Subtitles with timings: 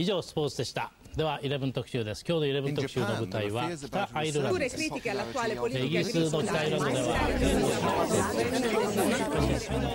[0.00, 7.18] 以上スポーツでしたでは11特集です今日の11特集の舞台は北アイルランドですイギリスの北アイルランドでは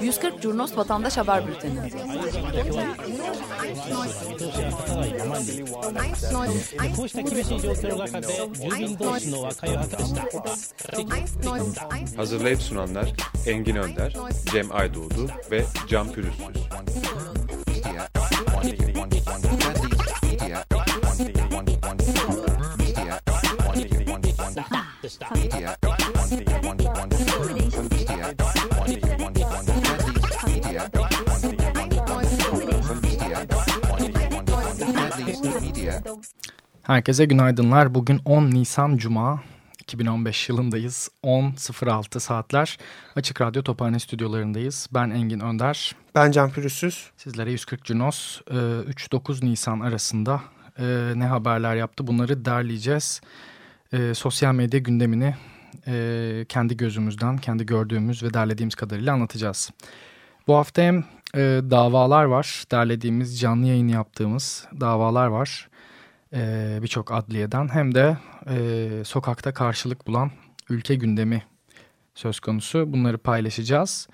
[0.02, 1.90] 140 Curnos Vatandaş Haber Bülteni
[6.96, 10.14] こうした厳しい状況の中で住民同士の和解を図りまし
[11.76, 11.88] た
[12.18, 13.14] Hazırlayıp sunanlar
[13.48, 14.14] Engin Önder,
[14.52, 16.46] Cem Aydoğdu ve Can Pürüzsüz.
[36.88, 37.96] Herkese günaydınlar.
[37.96, 39.44] Bugün 10 Nisan Cuma
[39.82, 41.10] 2015 yılındayız.
[41.24, 42.78] 10.06 saatler
[43.16, 44.88] Açık Radyo Tophane stüdyolarındayız.
[44.94, 45.96] Ben Engin Önder.
[46.16, 47.10] Ben Can Pürüzsüz.
[47.18, 50.42] Sizlere 140 Cunos 3-9 Nisan arasında
[50.80, 53.22] e, ne haberler yaptı bunları derleyeceğiz.
[53.94, 55.36] E, sosyal medya gündemini
[55.88, 59.72] e, kendi gözümüzden, kendi gördüğümüz ve derlediğimiz kadarıyla anlatacağız.
[60.48, 61.04] Bu hafta hem
[61.36, 61.40] e,
[61.72, 65.70] davalar var, derlediğimiz, canlı yayın yaptığımız davalar var
[66.36, 68.18] e, birçok adliyeden hem de
[68.50, 70.32] e, sokakta karşılık bulan
[70.70, 71.44] ülke gündemi
[72.16, 72.94] söz konusu.
[72.94, 74.10] Bunları paylaşacağız.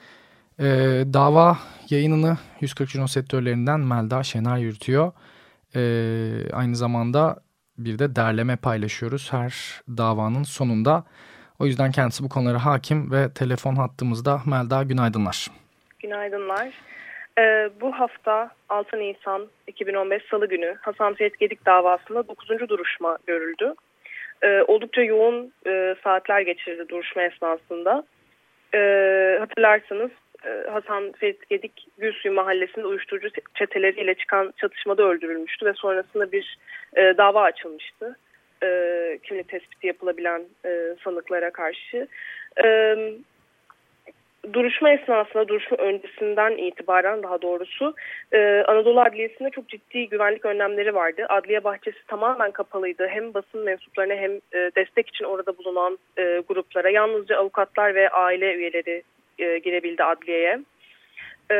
[0.59, 0.65] E,
[1.13, 1.57] dava
[1.89, 5.11] yayınını 140 Juno sektörlerinden Melda Şener yürütüyor.
[5.75, 5.81] E,
[6.53, 7.43] aynı zamanda
[7.77, 11.03] bir de derleme paylaşıyoruz her davanın sonunda.
[11.59, 15.47] O yüzden kendisi bu konulara hakim ve telefon hattımızda Melda günaydınlar.
[15.99, 16.73] Günaydınlar.
[17.39, 22.69] Ee, bu hafta 6 Nisan 2015 Salı günü Hasan Ferit Gedik davasında 9.
[22.69, 23.73] duruşma görüldü.
[24.43, 28.03] Ee, oldukça yoğun e, saatler geçirdi duruşma esnasında.
[28.73, 30.11] Ee, hatırlarsanız
[30.45, 36.57] e, Hasan Ferit Gedik Gülsuyu mahallesinde uyuşturucu çeteleriyle çıkan çatışmada öldürülmüştü ve sonrasında bir
[36.95, 38.15] e, dava açılmıştı.
[38.63, 42.07] E, kimlik tespiti yapılabilen e, sanıklara karşı.
[42.57, 43.30] Evet
[44.53, 47.93] duruşma esnasında, duruşma öncesinden itibaren daha doğrusu
[48.31, 51.25] e, Anadolu Adliyesi'nde çok ciddi güvenlik önlemleri vardı.
[51.29, 53.07] Adliye bahçesi tamamen kapalıydı.
[53.07, 58.53] Hem basın mensuplarına hem e, destek için orada bulunan e, gruplara yalnızca avukatlar ve aile
[58.53, 59.03] üyeleri
[59.39, 60.59] e, girebildi adliyeye.
[61.51, 61.55] E,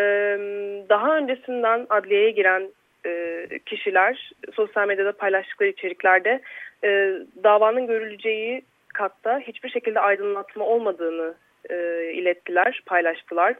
[0.90, 2.70] daha öncesinden adliyeye giren
[3.06, 6.41] e, kişiler sosyal medyada paylaştıkları içeriklerde
[6.84, 8.62] e, davanın görüleceği
[8.94, 11.34] katta hiçbir şekilde aydınlatma olmadığını
[11.70, 11.76] e,
[12.14, 13.56] ilettiler, paylaştılar.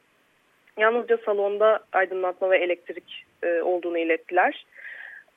[0.78, 4.66] Yalnızca salonda aydınlatma ve elektrik e, olduğunu ilettiler.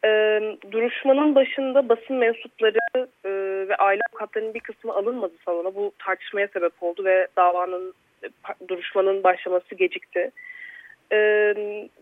[0.04, 2.78] E, duruşmanın başında basın mensupları
[3.24, 3.30] e,
[3.68, 5.74] ve aile avukatlarının bir kısmı alınmadı salona.
[5.74, 8.28] Bu tartışmaya sebep oldu ve davanın e,
[8.68, 10.30] duruşmanın başlaması gecikti.
[11.12, 11.18] E,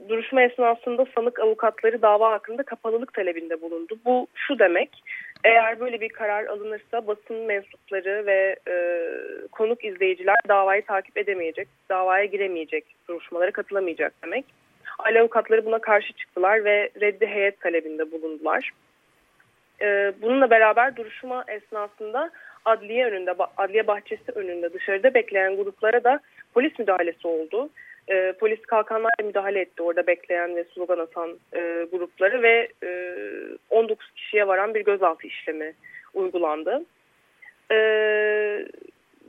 [0.08, 3.98] duruşma esnasında sanık avukatları dava hakkında kapalılık talebinde bulundu.
[4.04, 5.02] Bu şu demek,
[5.44, 8.74] eğer böyle bir karar alınırsa basın mensupları ve e,
[9.52, 14.44] konuk izleyiciler davayı takip edemeyecek, davaya giremeyecek, duruşmalara katılamayacak demek.
[14.98, 18.70] Aile avukatları buna karşı çıktılar ve reddi heyet talebinde bulundular.
[19.80, 22.30] E, bununla beraber duruşma esnasında
[22.64, 26.20] adliye önünde, adliye bahçesi önünde dışarıda bekleyen gruplara da
[26.54, 27.68] polis müdahalesi oldu
[28.08, 32.90] e, polis kalkanlarla müdahale etti orada bekleyen ve slogan atan e, grupları ve e,
[33.70, 35.74] 19 kişiye varan bir gözaltı işlemi
[36.14, 36.84] uygulandı.
[37.70, 37.76] E,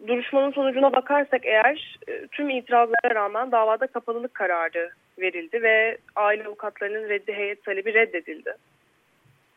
[0.07, 7.09] duruşmanın sonucuna bakarsak eğer e, tüm itirazlara rağmen davada kapalılık kararı verildi ve aile avukatlarının
[7.09, 8.53] reddi heyet talebi reddedildi.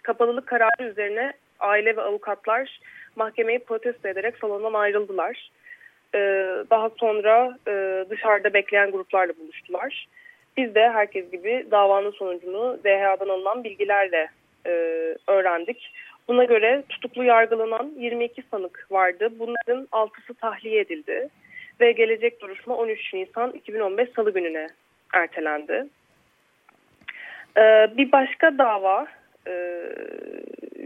[0.03, 2.81] Kapalılık kararı üzerine aile ve avukatlar
[3.17, 5.51] mahkemeyi protesto ederek salondan ayrıldılar.
[6.15, 6.19] Ee,
[6.71, 10.07] daha sonra e, dışarıda bekleyen gruplarla buluştular.
[10.57, 14.29] Biz de herkes gibi davanın sonucunu DHA'dan alınan bilgilerle
[14.67, 14.71] e,
[15.27, 15.93] öğrendik.
[16.29, 19.29] Buna göre tutuklu yargılanan 22 sanık vardı.
[19.39, 21.29] Bunların 6'sı tahliye edildi
[21.81, 24.69] ve gelecek duruşma 13 Nisan 2015 Salı gününe
[25.15, 25.87] ertelendi.
[27.57, 29.07] Ee, bir başka dava
[29.47, 29.53] e,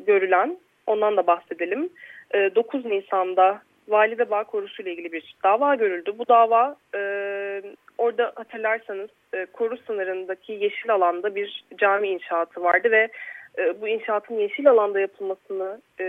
[0.07, 1.91] görülen, ondan da bahsedelim.
[2.35, 6.15] 9 Nisan'da Vali ve Bağ Korusu ile ilgili bir dava görüldü.
[6.19, 7.01] Bu dava e,
[7.99, 13.09] orada hatırlarsanız e, koru sınırındaki yeşil alanda bir cami inşaatı vardı ve
[13.59, 16.05] e, bu inşaatın yeşil alanda yapılmasını e,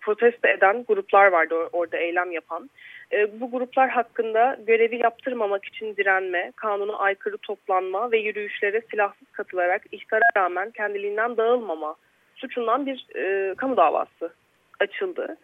[0.00, 2.70] protesto eden gruplar vardı orada eylem yapan.
[3.12, 9.82] E, bu gruplar hakkında görevi yaptırmamak için direnme, kanuna aykırı toplanma ve yürüyüşlere silahsız katılarak
[9.92, 11.94] ihtara rağmen kendiliğinden dağılmama
[12.34, 14.32] suçundan bir e, kamu davası
[14.80, 15.36] açıldı.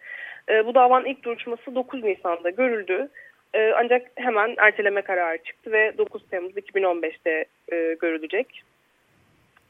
[0.49, 3.09] E, bu davanın ilk duruşması 9 Nisan'da görüldü.
[3.53, 8.63] E, ancak hemen erteleme kararı çıktı ve 9 Temmuz 2015'te e, görülecek.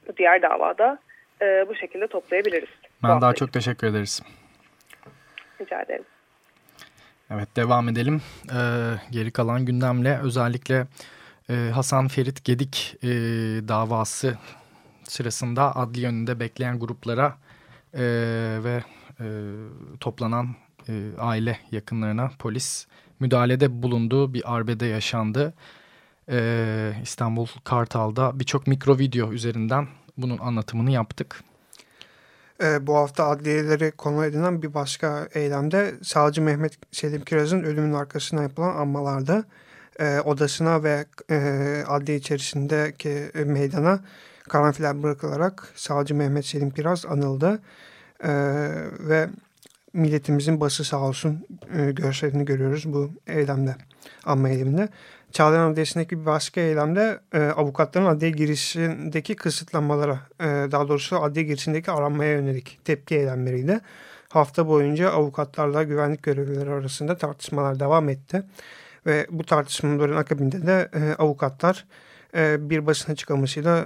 [0.08, 1.00] Bu diğer davada
[1.42, 2.70] e, bu şekilde toplayabiliriz.
[3.04, 4.24] Ben daha çok teşekkür ederiz.
[5.62, 6.06] Rica ederim.
[7.32, 8.22] Evet devam edelim.
[8.50, 8.56] Ee,
[9.12, 10.88] geri kalan gündemle özellikle
[11.50, 13.08] e, Hasan Ferit Gedik e,
[13.68, 14.38] davası
[15.04, 17.38] sırasında adli yönünde bekleyen gruplara
[17.94, 18.04] e,
[18.64, 18.84] ve
[19.20, 19.26] e,
[20.00, 20.48] toplanan
[20.90, 22.88] e, aile yakınlarına polis
[23.20, 25.54] müdahalede bulunduğu bir arbede yaşandı.
[26.30, 29.88] E, İstanbul Kartal'da birçok mikro video üzerinden
[30.18, 31.44] bunun anlatımını yaptık.
[32.64, 38.42] E, bu hafta adliyeleri konu edinen bir başka eylemde Savcı Mehmet Selim Kiraz'ın ölümünün arkasına
[38.42, 39.44] yapılan anmalarda
[40.00, 41.38] e, odasına ve e,
[41.88, 44.00] adliye içerisindeki meydana
[44.50, 47.60] karanfiller bırakılarak Savcı Mehmet Selim Kiraz anıldı.
[48.24, 48.30] E,
[49.00, 49.30] ve
[49.98, 51.46] milletimizin bası sağ olsun
[51.78, 53.76] e, görselini görüyoruz bu eylemde,
[54.26, 54.90] anma eyleminde.
[55.32, 61.92] Çağlayan Adliyesi'ndeki bir başka eylemde e, avukatların adliye girişindeki kısıtlamalara, e, daha doğrusu adliye girişindeki
[61.92, 63.80] aranmaya yönelik tepki eylemleriydi.
[64.30, 68.44] Hafta boyunca avukatlarla güvenlik görevlileri arasında tartışmalar devam etti.
[69.06, 71.86] Ve bu tartışmaların akabinde de e, avukatlar
[72.36, 73.86] e, bir basın açıklamasıyla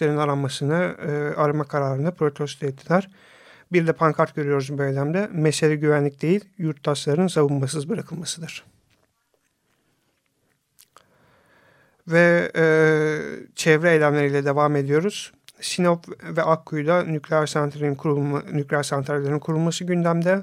[0.00, 0.96] e, aranmasını,
[1.36, 3.08] arama kararını protesto ettiler.
[3.72, 5.28] Bir de pankart görüyoruz bu eylemde.
[5.32, 8.64] Mesele güvenlik değil, yurttaşların savunmasız bırakılmasıdır.
[12.08, 12.64] Ve e,
[13.54, 15.32] çevre eylemleriyle devam ediyoruz.
[15.60, 16.04] Sinop
[16.36, 20.42] ve Akkuyu'da nükleer santrallerin kurulma, nükleer santrallerin kurulması gündemde.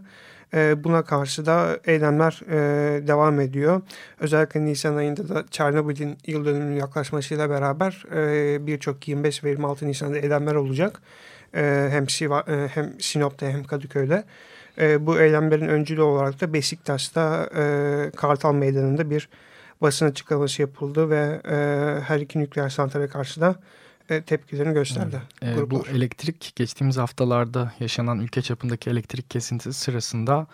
[0.53, 3.81] E, buna karşı da eylemler e, devam ediyor.
[4.19, 10.17] Özellikle Nisan ayında da Çernobil'in yıl dönümünün yaklaşmasıyla beraber e, birçok 25 ve 26 Nisan'da
[10.17, 11.01] eylemler olacak.
[11.55, 14.23] E, hem, Siva, e, hem Sinop'ta hem Kadıköy'de.
[14.77, 19.29] E, bu eylemlerin öncülü olarak da Beşiktaş'ta e, Kartal Meydanı'nda bir
[19.81, 21.55] basın açıklaması yapıldı ve e,
[22.01, 23.55] her iki nükleer santrale karşı da
[24.09, 25.21] e, tepkilerini gösterdi.
[25.41, 25.57] Evet.
[25.57, 30.47] E, bu elektrik geçtiğimiz haftalarda yaşanan ülke çapındaki elektrik kesintisi sırasında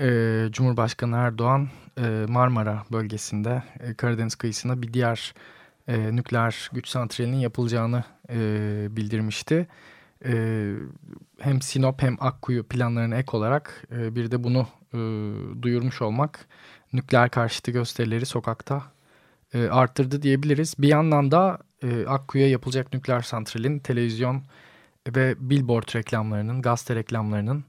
[0.00, 0.08] e,
[0.50, 1.68] Cumhurbaşkanı Erdoğan
[1.98, 5.34] e, Marmara bölgesinde e, Karadeniz kıyısında bir diğer
[5.88, 8.36] e, nükleer güç santralinin yapılacağını e,
[8.90, 9.66] bildirmişti.
[10.24, 10.74] E,
[11.38, 14.98] hem Sinop hem Akkuyu planlarına ek olarak e, bir de bunu e,
[15.62, 16.46] duyurmuş olmak
[16.92, 18.82] nükleer karşıtı gösterileri sokakta
[19.54, 20.74] e, arttırdı diyebiliriz.
[20.78, 24.42] Bir yandan da e, Akkuyu'ya yapılacak nükleer santralin televizyon
[25.08, 27.64] ve billboard reklamlarının, gazete reklamlarının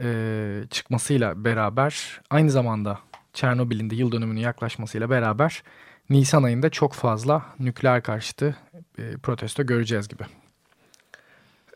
[0.00, 2.98] e, çıkmasıyla beraber aynı zamanda
[3.32, 5.62] Çernobil'in de yıl dönümünün yaklaşmasıyla beraber
[6.10, 8.56] Nisan ayında çok fazla nükleer karşıtı
[8.98, 10.22] e, protesto göreceğiz gibi.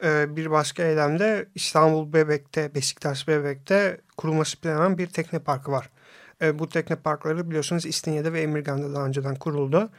[0.05, 5.91] Ee, bir başka eylemde İstanbul Bebek'te, Beşiktaş Bebek'te kurulması planlanan bir tekne parkı var.
[6.43, 9.91] E, bu tekne parkları biliyorsunuz İstinye'de ve Emirgan'da daha önceden kuruldu.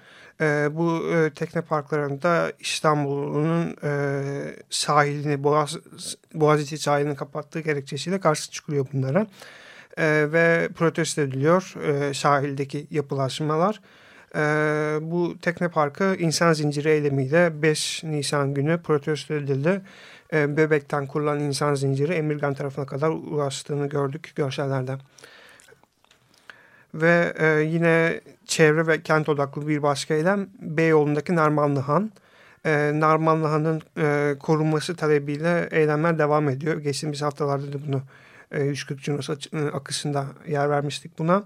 [0.42, 4.22] E, bu e, tekne parklarında İstanbul'un e,
[4.70, 5.78] sahilini, Boğaz,
[6.34, 9.28] Boğaziçi sahilini kapattığı gerekçesiyle karşı çıkılıyor bunlara.
[9.98, 13.82] E, ve protesto ediliyor e, sahildeki yapılaşmalar.
[14.38, 14.42] E,
[15.02, 19.82] bu tekne parkı insan zinciri eylemiyle 5 Nisan günü protesto edildi.
[20.34, 25.00] E, Bebek'ten kurulan insan zinciri Emirgan tarafına kadar ulaştığını gördük görsellerden.
[26.94, 32.12] Ve e, yine çevre ve kent odaklı bir başka eylem Beyoğlu'ndaki Narmanlı Han.
[32.66, 36.78] E, Narmanlı Han'ın e, korunması talebiyle eylemler devam ediyor.
[36.78, 38.02] Geçtiğimiz haftalarda da bunu
[38.52, 41.44] e, 140 Cunos e, akışında yer vermiştik buna.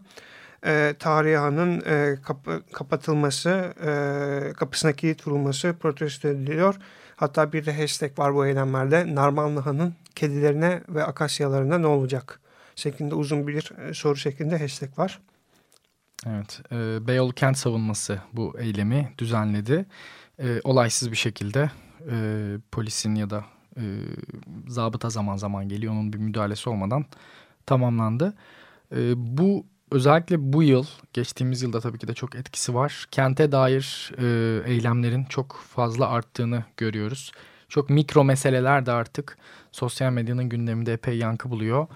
[0.65, 6.75] E, Tarihi Han'ın e, kap kapatılması, e, kapısına kilit vurulması protesto ediliyor.
[7.15, 9.15] Hatta bir de hashtag var bu eylemlerde.
[9.15, 12.41] Narmanlı Han'ın kedilerine ve akasyalarına ne olacak?
[12.75, 15.19] şeklinde uzun bir e, soru şeklinde hashtag var.
[16.27, 19.85] Evet, e, Beyoğlu Kent Savunması bu eylemi düzenledi.
[20.39, 21.71] E, olaysız bir şekilde
[22.11, 22.15] e,
[22.71, 23.45] polisin ya da
[23.77, 23.83] e,
[24.67, 25.93] zabıta zaman zaman geliyor.
[25.93, 27.05] Onun bir müdahalesi olmadan
[27.65, 28.33] tamamlandı.
[28.95, 33.05] E, bu özellikle bu yıl, geçtiğimiz yılda tabii ki de çok etkisi var.
[33.11, 34.25] Kente dair e,
[34.71, 37.31] eylemlerin çok fazla arttığını görüyoruz.
[37.69, 39.37] Çok mikro meseleler de artık
[39.71, 41.87] sosyal medyanın gündeminde epey yankı buluyor.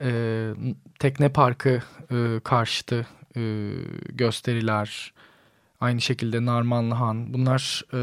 [0.00, 0.50] E,
[0.98, 3.06] tekne parkı e, karşıtı
[3.36, 3.70] e,
[4.08, 5.12] gösteriler,
[5.80, 7.98] aynı şekilde Narmanlı Han bunlar e,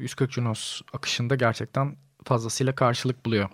[0.00, 3.48] 140 Junos akışında gerçekten fazlasıyla karşılık buluyor.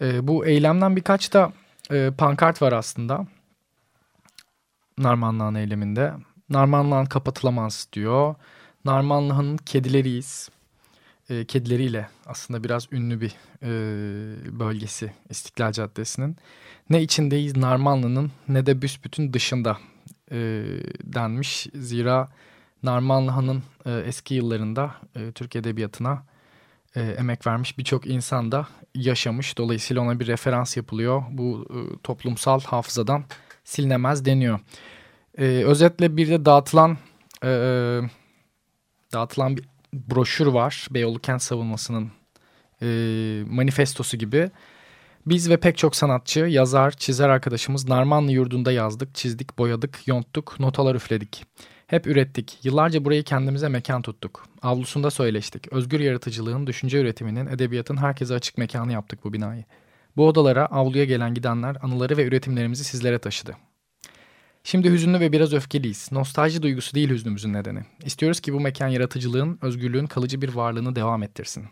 [0.00, 1.52] E, bu eylemden birkaç da
[1.90, 3.26] e, pankart var aslında.
[4.98, 6.14] Narmanlı Han eyleminde.
[6.48, 8.34] Narmanlı Han kapatılamaz diyor.
[8.84, 10.50] Narmanlı Han'ın kedileriyiz.
[11.30, 13.70] E, kedileriyle aslında biraz ünlü bir e,
[14.58, 16.36] bölgesi İstiklal Caddesi'nin
[16.90, 19.78] ne içindeyiz Narmanlı'nın ne de büsbütün dışında
[20.30, 20.36] e,
[21.04, 21.66] denmiş.
[21.74, 22.28] Zira
[22.82, 26.22] Narmanlı Han'ın e, eski yıllarında e, Türk Edebiyatı'na
[26.96, 29.58] e, emek vermiş birçok insan da yaşamış.
[29.58, 31.22] Dolayısıyla ona bir referans yapılıyor.
[31.30, 33.24] Bu e, toplumsal hafızadan
[33.64, 34.60] silinemez deniyor.
[35.38, 36.98] E, özetle bir de dağıtılan
[37.44, 37.48] e,
[39.12, 40.88] dağıtılan bir broşür var.
[40.90, 42.10] Beyoğlu Kent Savunması'nın
[42.82, 42.86] e,
[43.46, 44.50] manifestosu gibi.
[45.26, 50.94] Biz ve pek çok sanatçı, yazar, çizer arkadaşımız Narmanlı yurdunda yazdık, çizdik, boyadık, yonttuk, notalar
[50.94, 51.44] üfledik.
[51.86, 52.58] Hep ürettik.
[52.64, 54.46] Yıllarca burayı kendimize mekan tuttuk.
[54.62, 55.72] Avlusunda söyleştik.
[55.72, 59.64] Özgür yaratıcılığın, düşünce üretiminin, edebiyatın herkese açık mekanı yaptık bu binayı.
[60.16, 63.56] Bu odalara avluya gelen gidenler anıları ve üretimlerimizi sizlere taşıdı.
[64.64, 66.12] Şimdi hüzünlü ve biraz öfkeliyiz.
[66.12, 67.82] Nostalji duygusu değil hüznümüzün nedeni.
[68.04, 71.66] İstiyoruz ki bu mekan yaratıcılığın, özgürlüğün kalıcı bir varlığını devam ettirsin.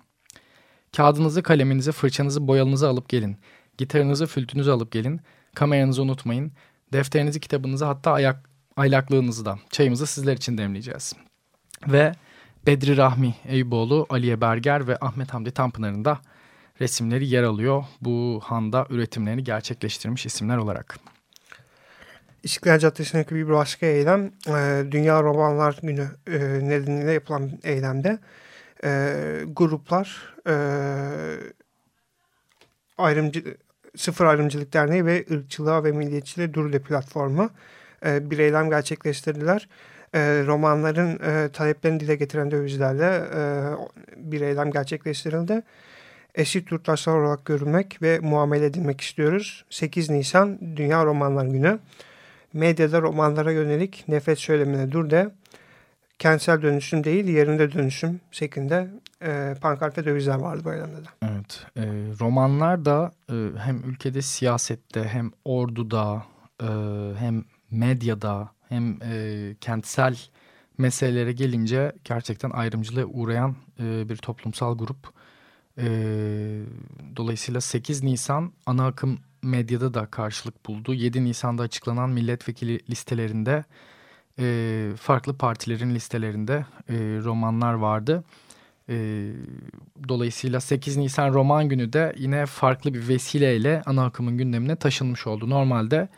[0.97, 3.37] Kağıdınızı, kaleminizi, fırçanızı, boyalınızı alıp gelin.
[3.79, 5.21] Gitarınızı, flütünüzü alıp gelin.
[5.55, 6.53] Kameranızı unutmayın.
[6.93, 9.59] Defterinizi, kitabınızı hatta ayak, aylaklığınızı da.
[9.71, 11.13] Çayımızı sizler için demleyeceğiz.
[11.87, 12.13] Ve
[12.67, 16.21] Bedri Rahmi Eyüboğlu, Aliye Berger ve Ahmet Hamdi Tanpınar'ın da
[16.83, 17.85] resimleri yer alıyor.
[18.01, 20.99] Bu handa üretimlerini gerçekleştirmiş isimler olarak.
[22.43, 28.19] İstiklal Caddesi'ndeki bir başka eylem e, Dünya Romanlar Günü e, nedeniyle yapılan eylemde
[28.85, 29.15] e,
[29.47, 30.55] gruplar e,
[32.99, 33.57] ayrımcı,
[33.97, 37.51] Sıfır Ayrımcılık Derneği ve Irkçılığa ve Milliyetçiliğe Durle platformu
[38.07, 39.69] e, bir eylem gerçekleştirdiler.
[40.15, 43.41] E, romanların e, taleplerini dile getiren dövizlerle e,
[44.17, 45.63] bir eylem gerçekleştirildi.
[46.35, 49.65] Eşit yurttaşlar olarak görülmek ve muamele edilmek istiyoruz.
[49.71, 51.79] 8 Nisan Dünya Romanlar Günü.
[52.53, 55.31] Medyada romanlara yönelik nefret söylemine dur de
[56.19, 58.91] kentsel dönüşüm değil yerinde dönüşüm şeklinde
[59.23, 61.09] e, pankart ve dövizler vardı eylemde de.
[61.23, 61.67] Evet.
[61.77, 61.83] E,
[62.21, 66.25] romanlar da e, hem ülkede siyasette hem orduda
[66.63, 66.67] e,
[67.19, 70.17] hem medyada hem e, kentsel
[70.79, 75.22] meselelere gelince gerçekten ayrımcılığa uğrayan e, bir toplumsal grup.
[75.79, 75.87] E,
[77.17, 80.95] dolayısıyla 8 Nisan ana akım medyada da karşılık buldu.
[80.95, 83.65] 7 Nisan'da açıklanan milletvekili listelerinde
[84.39, 88.25] e, farklı partilerin listelerinde e, romanlar vardı.
[88.89, 89.29] E,
[90.09, 95.51] dolayısıyla 8 Nisan Roman Günü de yine farklı bir vesileyle ana akımın gündemine taşınmış oldu.
[95.51, 96.09] Normalde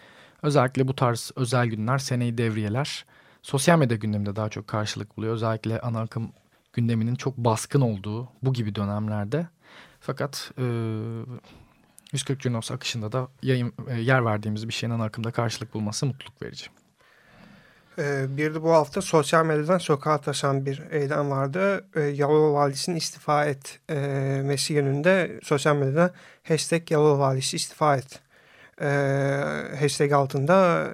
[0.42, 3.04] özellikle bu tarz özel günler, seneyi devriyeler
[3.42, 5.34] sosyal medya gündeminde daha çok karşılık buluyor.
[5.34, 6.32] Özellikle ana akım
[6.75, 9.47] gündeminin çok baskın olduğu bu gibi dönemlerde.
[10.00, 10.64] Fakat e,
[12.12, 16.43] 140 Junos akışında da yayın, e, yer verdiğimiz bir şeyin ana akımda karşılık bulması mutluluk
[16.43, 16.66] verici.
[17.99, 21.87] Ee, bir de bu hafta sosyal medyadan sokağa taşan bir eylem vardı.
[21.97, 23.97] Ee, Yalova Valisi'nin istifa et e,
[24.69, 26.14] yönünde sosyal medyada
[26.49, 28.21] hashtag Yalova Valisi istifa et
[28.81, 28.87] e,
[29.81, 30.88] hashtag altında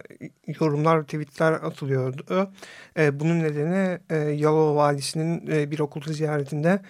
[0.60, 2.50] yorumlar, tweetler atılıyordu.
[2.98, 6.80] E, bunun nedeni e, Yalova Valisi'nin e, bir okul ziyaretinde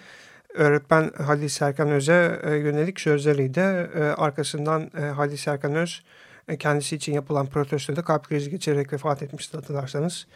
[0.53, 3.59] öğretmen Halil Serkan Öz'e e, yönelik sözleriydi.
[3.59, 6.03] E, arkasından e, Halil Serkan Öz
[6.47, 10.27] e, kendisi için yapılan protestoda kalp krizi geçirerek vefat etmişti hatırlarsanız.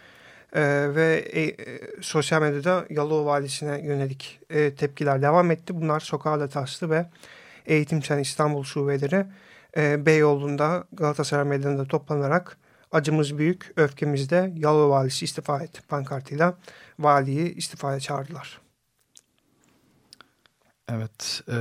[0.53, 0.61] E,
[0.95, 1.55] ve e, e,
[2.01, 5.81] sosyal medyada Yalova Valisi'ne yönelik e, tepkiler devam etti.
[5.81, 7.05] Bunlar sokağa da taştı ve
[7.65, 9.25] Eğitim İstanbul şubeleri
[9.77, 12.57] e, Beyoğlu'nda Galatasaray Meydanı'nda toplanarak
[12.91, 16.57] acımız büyük, öfkemiz de Yalova Valisi istifa et pankartıyla
[16.99, 18.61] valiyi istifaya çağırdılar.
[20.89, 21.57] Evet, e,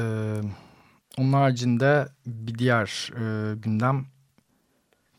[1.18, 4.06] onun haricinde bir diğer e, gündem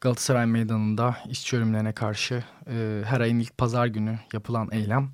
[0.02, 5.12] Galatasaray Meydanı'nda işçi ölümlerine karşı e, her ayın ilk pazar günü yapılan eylem.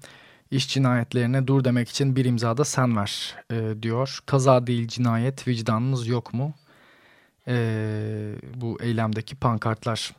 [0.51, 4.19] İş cinayetlerine dur demek için bir imzada sen ver e, diyor.
[4.25, 6.53] Kaza değil cinayet vicdanınız yok mu?
[7.47, 7.55] E,
[8.55, 10.15] bu eylemdeki pankartlar.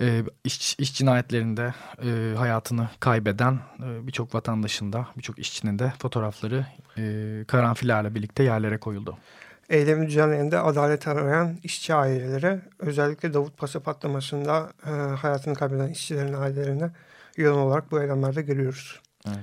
[0.00, 6.66] E, iş, iş cinayetlerinde e, hayatını kaybeden e, birçok vatandaşın da birçok işçinin de fotoğrafları
[6.98, 9.18] e, karanfillerle birlikte yerlere koyuldu.
[9.68, 16.90] Eylemi düzenleyeninde adalet arayan işçi aileleri özellikle Davut Pasa patlamasında e, hayatını kaybeden işçilerin ailelerine
[17.36, 19.00] yoğun olarak bu eylemlerde görüyoruz.
[19.26, 19.38] Evet.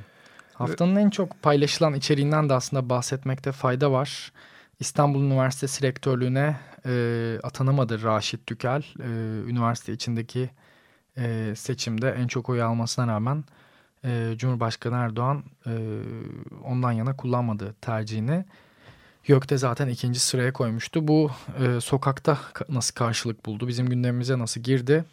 [0.53, 4.31] Haftanın en çok paylaşılan içeriğinden de aslında bahsetmekte fayda var.
[4.81, 8.83] İstanbul Üniversitesi Rektörlüğü'ne e, atanamadı Raşit Tükel.
[8.99, 9.07] E,
[9.49, 10.49] üniversite içindeki
[11.17, 13.43] e, seçimde en çok oy almasına rağmen
[14.05, 15.71] e, Cumhurbaşkanı Erdoğan e,
[16.63, 18.45] ondan yana kullanmadı tercihini.
[19.27, 21.07] YÖK'te zaten ikinci sıraya koymuştu.
[21.07, 22.37] Bu e, sokakta
[22.69, 25.05] nasıl karşılık buldu, bizim gündemimize nasıl girdi?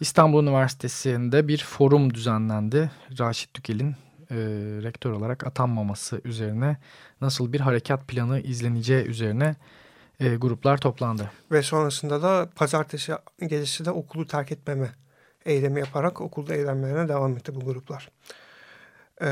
[0.00, 2.90] İstanbul Üniversitesi'nde bir forum düzenlendi.
[3.18, 3.96] Raşit Tükel'in
[4.30, 4.36] e,
[4.82, 6.76] rektör olarak atanmaması üzerine
[7.20, 9.56] nasıl bir harekat planı izleneceği üzerine
[10.20, 11.30] e, gruplar toplandı.
[11.52, 14.90] Ve sonrasında da pazartesi gecesi de okulu terk etmeme
[15.46, 18.10] eylemi yaparak okulda eylemlerine devam etti bu gruplar.
[19.20, 19.26] Ee,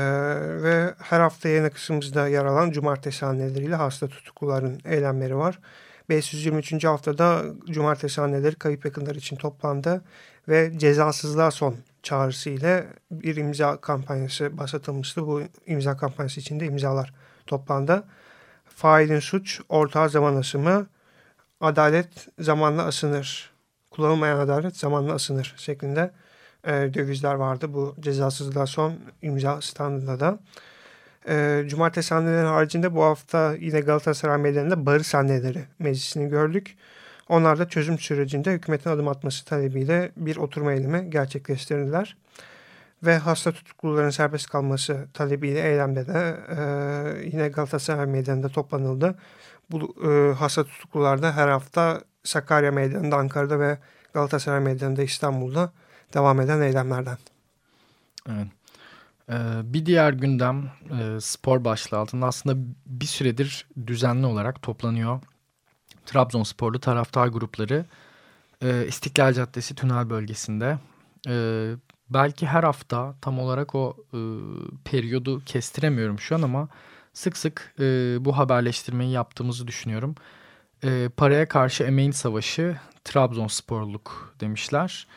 [0.63, 5.59] ve her hafta yayın akışımızda yer alan cumartesi anneleriyle hasta tutukluların eylemleri var.
[6.09, 6.83] 523.
[6.83, 10.01] haftada cumartesi anneleri kayıp yakınlar için toplandı
[10.47, 11.75] ve cezasızlığa son
[12.05, 15.27] çağrısı ile bir imza kampanyası başlatılmıştı.
[15.27, 17.13] Bu imza kampanyası içinde imzalar
[17.47, 18.03] toplandı.
[18.65, 20.87] Failin suç, ortağı zaman aşımı,
[21.61, 23.51] adalet zamanla asınır,
[23.91, 26.11] kullanılmayan adalet zamanla asınır şeklinde
[26.63, 30.39] e, dövizler vardı bu cezasızlığa son imza standında da.
[31.27, 36.77] E, Cumartesi sahneleri haricinde bu hafta yine Galatasaray Meydanı'nda barış sahneleri meclisini gördük.
[37.29, 42.17] Onlar da çözüm sürecinde hükümetin adım atması talebiyle bir oturma eylemi gerçekleştirdiler.
[43.03, 46.57] Ve hasta tutukluların serbest kalması talebiyle eylemde de e,
[47.25, 49.15] yine Galatasaray Meydanı'nda toplanıldı.
[49.71, 53.77] Bu e, hasta tutuklular da her hafta Sakarya Meydanı'nda, Ankara'da ve
[54.13, 55.71] Galatasaray Meydanı'nda İstanbul'da
[56.13, 57.17] devam eden eylemlerden.
[58.29, 58.47] Evet.
[59.29, 62.55] Ee, bir diğer gündem e, spor başlığı altında aslında
[62.85, 65.19] bir süredir düzenli olarak toplanıyor.
[66.05, 67.85] Trabzonsporlu taraftar grupları
[68.61, 70.77] e, İstiklal Caddesi tünel bölgesinde.
[71.27, 71.35] E,
[72.09, 73.97] belki her hafta tam olarak o
[74.85, 76.67] periyodu kestiremiyorum şu an ama
[77.13, 77.75] sık sık
[78.19, 80.15] bu haberleştirmeyi yaptığımızı düşünüyorum.
[81.17, 85.07] Paraya karşı emeğin savaşı Trabzonsporluk demişler.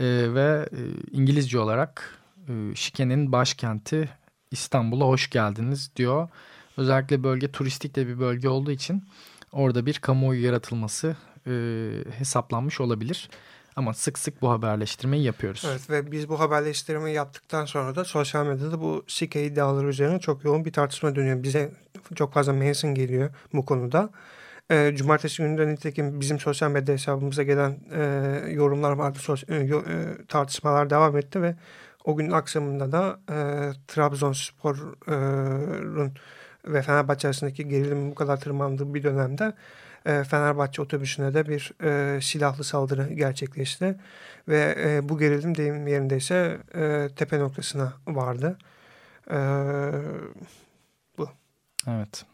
[0.00, 0.68] Ve
[1.10, 4.08] İngilizce olarak e, Şike'nin başkenti
[4.50, 6.28] İstanbul'a hoş geldiniz diyor.
[6.76, 9.04] Özellikle bölge turistik de bir bölge olduğu için
[9.52, 11.52] orada bir kamuoyu yaratılması e,
[12.18, 13.30] hesaplanmış olabilir.
[13.76, 15.64] Ama sık sık bu haberleştirmeyi yapıyoruz.
[15.70, 20.44] Evet ve biz bu haberleştirmeyi yaptıktan sonra da sosyal medyada bu Şike iddiaları üzerine çok
[20.44, 21.42] yoğun bir tartışma dönüyor.
[21.42, 21.72] Bize
[22.14, 24.10] çok fazla mention geliyor bu konuda.
[24.70, 28.02] E, cumartesi gününde nitekim bizim sosyal medya hesabımıza gelen e,
[28.50, 29.18] yorumlar vardı.
[29.18, 29.70] Sos, e, e,
[30.28, 31.56] tartışmalar devam etti ve
[32.04, 33.36] o gün akşamında da e,
[33.88, 36.14] Trabzonspor'un
[36.72, 39.52] ve Fenerbahçe arasındaki gerilimin bu kadar tırmandığı bir dönemde
[40.06, 43.96] e, Fenerbahçe otobüsüne de bir e, silahlı saldırı gerçekleşti.
[44.48, 48.58] Ve e, bu gerilim deyim yerindeyse e, tepe noktasına vardı.
[49.30, 49.38] E,
[51.18, 51.28] bu.
[51.86, 52.24] Evet.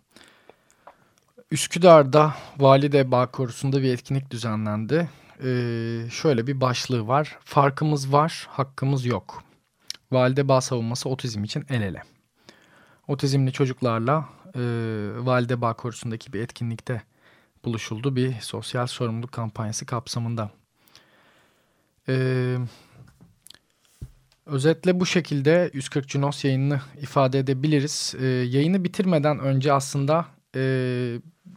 [1.51, 5.09] Üsküdar'da Valide Bağ Korusu'nda bir etkinlik düzenlendi.
[5.45, 7.39] Ee, şöyle bir başlığı var.
[7.45, 9.43] Farkımız var, hakkımız yok.
[10.13, 12.03] Valide Bağ savunması otizm için el ele.
[13.09, 14.61] Otizmli çocuklarla e,
[15.17, 17.03] Valide Bağ Korusu'ndaki bir etkinlikte
[17.65, 18.17] buluşuldu.
[18.17, 20.51] Bir sosyal sorumluluk kampanyası kapsamında.
[22.09, 22.57] Ee,
[24.47, 28.15] özetle bu şekilde 140 Cunos yayını ifade edebiliriz.
[28.21, 30.61] Ee, yayını bitirmeden önce aslında e,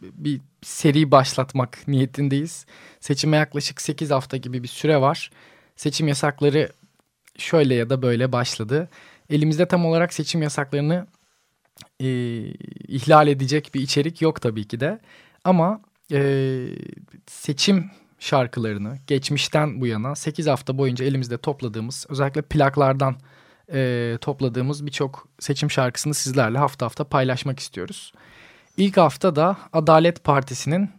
[0.00, 2.66] bir seri başlatmak niyetindeyiz.
[3.00, 5.30] Seçime yaklaşık 8 hafta gibi bir süre var.
[5.76, 6.72] Seçim yasakları
[7.38, 8.88] şöyle ya da böyle başladı.
[9.30, 11.06] Elimizde tam olarak seçim yasaklarını
[12.00, 12.06] e,
[12.88, 14.98] ihlal edecek bir içerik yok tabii ki de.
[15.44, 15.80] Ama
[16.12, 16.68] e,
[17.26, 23.16] seçim şarkılarını geçmişten bu yana 8 hafta boyunca elimizde topladığımız özellikle plaklardan
[23.72, 28.12] e, topladığımız birçok seçim şarkısını sizlerle hafta hafta paylaşmak istiyoruz.
[28.76, 30.90] İlk hafta da Adalet Partisi'nin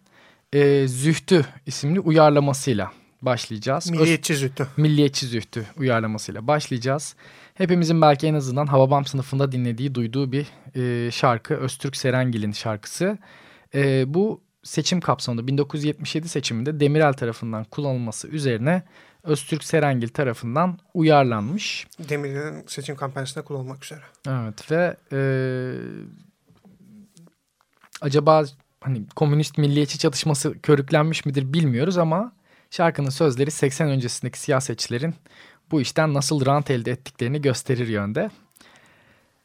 [0.53, 3.89] e, Zühtü isimli uyarlamasıyla başlayacağız.
[3.89, 4.67] Milliyetçi zühtü.
[4.77, 7.15] Milliyetçi zühtü uyarlamasıyla başlayacağız.
[7.59, 11.53] Hepimizin belki en azından Hababam sınıfında dinlediği, duyduğu bir e, şarkı.
[11.53, 13.17] Öztürk Serengil'in şarkısı.
[13.75, 18.83] E, bu seçim kapsamında 1977 seçiminde Demirel tarafından kullanılması üzerine
[19.23, 21.87] Öztürk Serengil tarafından uyarlanmış.
[22.09, 24.01] Demirel'in seçim kampanyasında kullanılmak üzere.
[24.27, 25.19] Evet ve e,
[28.01, 28.43] acaba
[28.81, 32.31] hani komünist milliyetçi çatışması körüklenmiş midir bilmiyoruz ama
[32.71, 35.15] Şarkının sözleri 80 öncesindeki siyasetçilerin
[35.71, 38.29] bu işten nasıl rant elde ettiklerini gösterir yönde.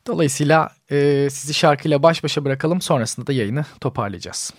[0.06, 4.54] Dolayısıyla e, sizi şarkıyla baş başa bırakalım sonrasında da yayını toparlayacağız.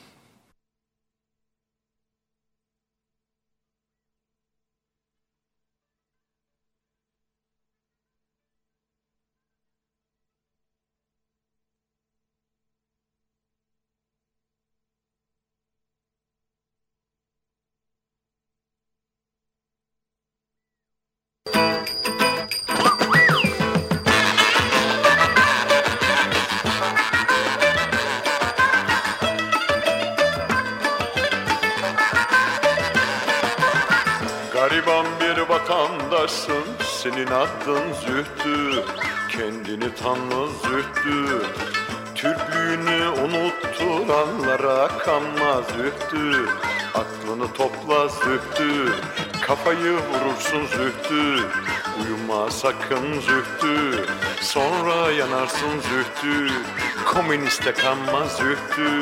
[37.01, 38.84] Senin adın zühtü
[39.30, 41.45] Kendini tanı zühtü.
[42.15, 46.45] Türklüğünü unutturanlara kanma zühtü.
[46.93, 48.93] Aklını topla zühtü
[49.41, 51.43] Kafayı vurursun zühtü.
[52.01, 54.06] Uyuma sakın zühtü
[54.41, 56.54] Sonra yanarsın zühtü.
[57.06, 59.01] Komüniste kanma zühtü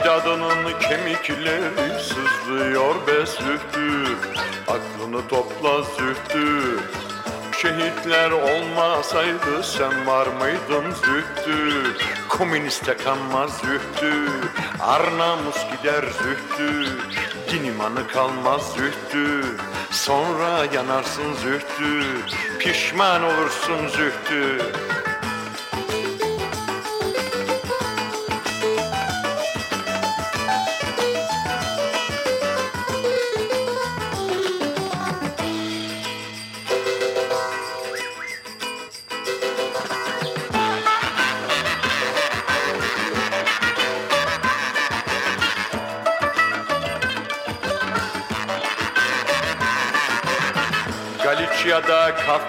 [0.00, 4.16] Ecdadının kemikleri sızlıyor be zühtü.
[4.68, 6.78] Aklını topla zühtü.
[7.62, 11.82] Şehitler olmasaydı sen var mıydın zühtü?
[12.28, 14.14] Komüniste kanmaz zühtü.
[14.80, 16.86] Arnamus gider zühtü.
[17.50, 19.42] Din imanı kalmaz zühtü.
[19.90, 22.04] Sonra yanarsın zühtü.
[22.58, 24.58] Pişman olursun zühtü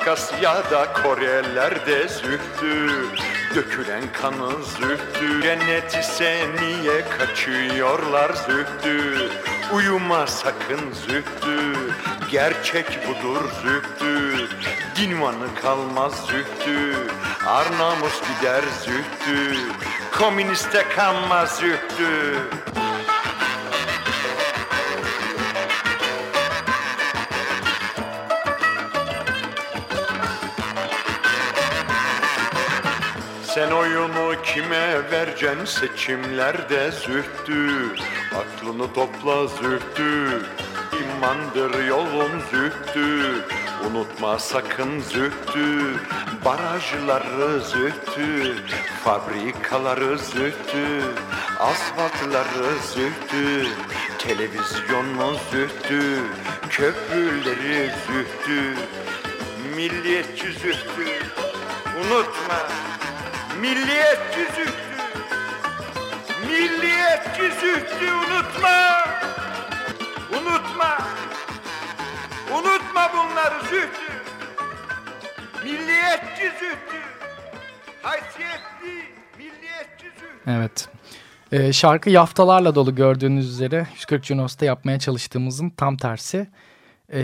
[0.05, 3.05] Galicia'da, Kafkasya'da, Koreller'de zühtü
[3.55, 5.41] Dökülen kanın zühtü.
[5.41, 9.29] Cennet ise niye kaçıyorlar zühtü
[9.73, 11.73] Uyuma sakın zühtü.
[12.31, 14.47] Gerçek budur zühtü
[14.95, 16.95] Dinvanı kalmaz zühtü.
[17.47, 19.57] Arnamus gider zühtü
[20.11, 22.37] Komüniste kanmaz zühtü
[34.53, 37.69] kime vereceksin seçimlerde zühtü?
[38.35, 40.41] Aklını topla zühtü.
[41.01, 43.35] İmandır yolun zühtü.
[43.87, 45.95] Unutma sakın zühtü.
[46.45, 48.55] Barajları zühtü.
[49.03, 51.01] Fabrikaları zühtü.
[51.59, 53.67] Asfaltları zühtü.
[54.19, 56.19] Televizyonu zühtü.
[56.69, 58.75] Köprüleri zühtü.
[59.75, 61.05] Milliyetçi zühtü.
[61.99, 62.67] Unutma
[63.59, 64.91] Milliyetçi zühtü
[66.47, 69.05] Milliyetçi zühtü unutma.
[70.31, 70.97] Unutma.
[72.53, 74.13] Unutma bunları zühtü
[75.63, 76.97] Milliyetçi zühtü
[78.01, 79.03] Haysiyetli
[79.37, 80.89] milliyetçi zühtü Evet.
[81.51, 86.47] Ee, şarkı yaftalarla dolu gördüğünüz üzere 140 Junos'ta yapmaya çalıştığımızın tam tersi.
[87.13, 87.19] Ee,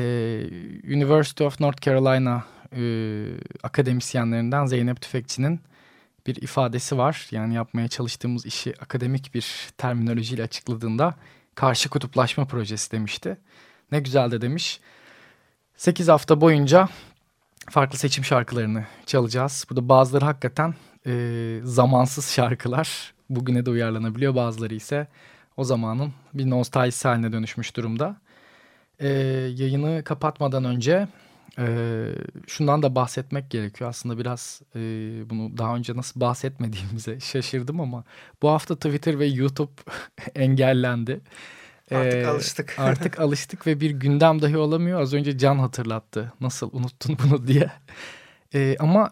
[0.83, 2.81] University of North Carolina e,
[3.63, 5.59] akademisyenlerinden Zeynep Tüfekçi'nin
[6.27, 7.27] bir ifadesi var.
[7.31, 11.15] Yani yapmaya çalıştığımız işi akademik bir terminolojiyle açıkladığında
[11.55, 13.37] karşı kutuplaşma projesi demişti.
[13.91, 14.79] Ne güzel de demiş.
[15.77, 16.89] 8 hafta boyunca
[17.69, 19.65] farklı seçim şarkılarını çalacağız.
[19.69, 20.73] Burada bazıları hakikaten
[21.07, 23.13] e, zamansız şarkılar.
[23.29, 24.35] Bugüne de uyarlanabiliyor.
[24.35, 25.07] Bazıları ise
[25.57, 28.17] o zamanın bir nostaljisi haline dönüşmüş durumda.
[28.99, 29.07] E,
[29.55, 31.07] yayını kapatmadan önce
[31.59, 32.07] ee,
[32.47, 33.89] şundan da bahsetmek gerekiyor.
[33.89, 34.79] Aslında biraz e,
[35.29, 38.03] bunu daha önce nasıl bahsetmediğimize şaşırdım ama
[38.41, 39.71] bu hafta Twitter ve YouTube
[40.35, 41.19] engellendi.
[41.91, 42.75] Artık ee, alıştık.
[42.79, 45.01] artık alıştık ve bir gündem dahi olamıyor.
[45.01, 46.33] Az önce Can hatırlattı.
[46.41, 47.71] Nasıl unuttun bunu diye.
[48.53, 49.11] Ee, ama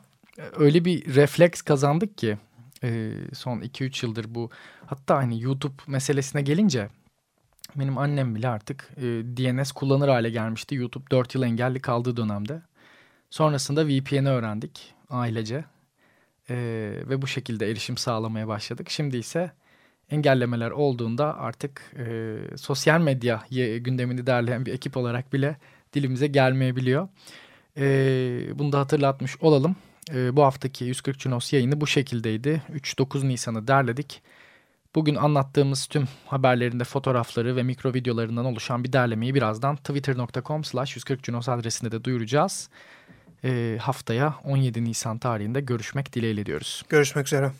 [0.58, 2.38] öyle bir refleks kazandık ki
[2.84, 4.50] e, son 2-3 yıldır bu.
[4.86, 6.90] Hatta hani YouTube meselesine gelince
[7.76, 10.76] benim annem bile artık e, DNS kullanır hale gelmişti.
[10.76, 12.62] YouTube 4 yıl engelli kaldığı dönemde.
[13.30, 15.66] Sonrasında VPN'i öğrendik ailece.
[16.50, 16.56] E,
[17.10, 18.90] ve bu şekilde erişim sağlamaya başladık.
[18.90, 19.52] Şimdi ise
[20.10, 23.44] engellemeler olduğunda artık e, sosyal medya
[23.80, 25.58] gündemini derleyen bir ekip olarak bile
[25.94, 27.08] dilimize gelmeyebiliyor.
[27.78, 27.86] E,
[28.56, 29.76] bunu da hatırlatmış olalım.
[30.14, 32.62] E, bu haftaki 140 Cunos yayını bu şekildeydi.
[32.74, 34.22] 3-9 Nisan'ı derledik.
[34.95, 41.23] Bugün anlattığımız tüm haberlerinde fotoğrafları ve mikro videolarından oluşan bir derlemeyi birazdan twitter.com slash 140
[41.23, 42.71] Cunos adresinde de duyuracağız.
[43.45, 46.83] E, haftaya 17 Nisan tarihinde görüşmek dileğiyle diyoruz.
[46.89, 47.53] Görüşmek üzere.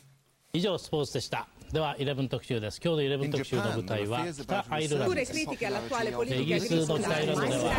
[0.53, 7.75] 以上スポーツでした では11特集です今日の11特集の舞台は北アイルランドですイギリスの北アイルランドでは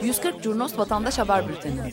[0.00, 1.92] 140 Curnos Vatandaş Haber Bülteni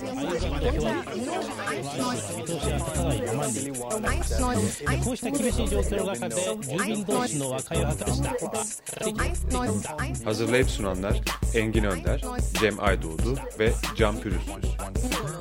[5.03, 11.21] こうした厳しい状況の中で住民同士の和解を図りました Hazırlayıp sunanlar
[11.53, 12.21] Engin Önder,
[12.59, 15.40] Cem Aydoğdu ve Can Pürüzsüz.